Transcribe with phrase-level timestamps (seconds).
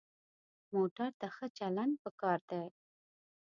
[0.73, 2.63] موټر ته ښه چلند پکار دی.